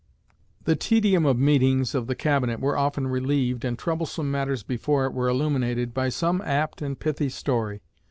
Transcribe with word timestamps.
The 0.63 0.75
tedium 0.75 1.27
of 1.27 1.37
meetings 1.37 1.93
of 1.93 2.07
the 2.07 2.15
Cabinet 2.15 2.59
was 2.59 2.75
often 2.75 3.05
relieved, 3.05 3.63
and 3.63 3.77
troublesome 3.77 4.31
matters 4.31 4.63
before 4.63 5.05
it 5.05 5.13
were 5.13 5.29
illuminated, 5.29 5.93
by 5.93 6.09
some 6.09 6.41
apt 6.43 6.81
and 6.81 6.99
pithy 6.99 7.29
story. 7.29 7.83